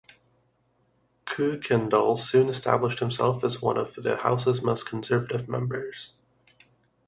Kuykendall 1.27 2.17
soon 2.17 2.49
established 2.49 2.97
himself 3.01 3.43
as 3.43 3.61
one 3.61 3.77
of 3.77 3.93
the 3.93 4.15
House's 4.17 4.63
most 4.63 4.87
conservative 4.87 5.47
members. 5.47 6.13